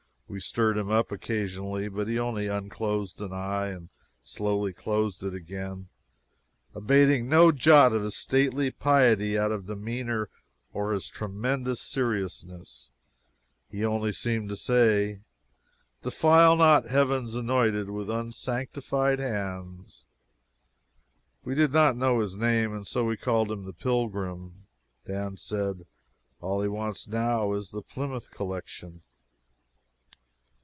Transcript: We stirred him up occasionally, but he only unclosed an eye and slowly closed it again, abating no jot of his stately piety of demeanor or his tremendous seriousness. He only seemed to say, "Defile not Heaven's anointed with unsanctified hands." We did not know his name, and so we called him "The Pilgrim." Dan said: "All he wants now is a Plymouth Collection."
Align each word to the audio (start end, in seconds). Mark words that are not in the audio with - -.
We 0.33 0.39
stirred 0.39 0.77
him 0.77 0.89
up 0.89 1.11
occasionally, 1.11 1.89
but 1.89 2.07
he 2.07 2.17
only 2.17 2.47
unclosed 2.47 3.19
an 3.19 3.33
eye 3.33 3.65
and 3.67 3.89
slowly 4.23 4.71
closed 4.71 5.23
it 5.25 5.33
again, 5.33 5.89
abating 6.73 7.27
no 7.27 7.51
jot 7.51 7.91
of 7.91 8.03
his 8.03 8.15
stately 8.15 8.71
piety 8.71 9.37
of 9.37 9.65
demeanor 9.65 10.29
or 10.71 10.93
his 10.93 11.09
tremendous 11.09 11.81
seriousness. 11.81 12.91
He 13.69 13.83
only 13.83 14.13
seemed 14.13 14.47
to 14.47 14.55
say, 14.55 15.19
"Defile 16.01 16.55
not 16.55 16.85
Heaven's 16.87 17.35
anointed 17.35 17.89
with 17.89 18.09
unsanctified 18.09 19.19
hands." 19.19 20.05
We 21.43 21.55
did 21.55 21.73
not 21.73 21.97
know 21.97 22.19
his 22.21 22.37
name, 22.37 22.73
and 22.73 22.87
so 22.87 23.03
we 23.03 23.17
called 23.17 23.51
him 23.51 23.65
"The 23.65 23.73
Pilgrim." 23.73 24.67
Dan 25.05 25.35
said: 25.35 25.85
"All 26.39 26.61
he 26.61 26.69
wants 26.69 27.09
now 27.09 27.51
is 27.51 27.73
a 27.73 27.81
Plymouth 27.81 28.31
Collection." 28.31 29.01